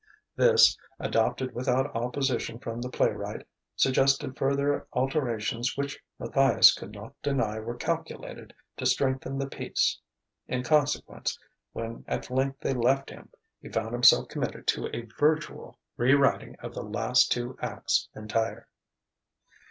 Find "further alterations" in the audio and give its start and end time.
4.35-5.77